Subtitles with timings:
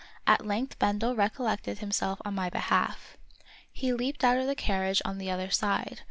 [0.25, 3.17] At length Bendel recollected himself on my behalf.
[3.71, 5.99] He leaped out of the carriage on the other side.